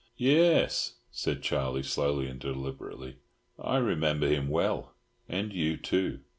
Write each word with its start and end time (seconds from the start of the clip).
"Yes," 0.17 0.95
said 1.11 1.43
Charlie, 1.43 1.83
slowly 1.83 2.25
and 2.25 2.39
deliberately, 2.39 3.17
"I 3.59 3.77
remember 3.77 4.27
him 4.27 4.49
well; 4.49 4.95
and 5.29 5.53
you 5.53 5.77
too. 5.77 6.21